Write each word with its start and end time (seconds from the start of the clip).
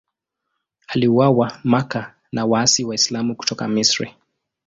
Aliuawa 0.87 1.59
Makka 1.63 2.15
na 2.31 2.45
waasi 2.45 2.83
Waislamu 2.83 3.35
kutoka 3.35 3.67
Misri. 3.67 4.15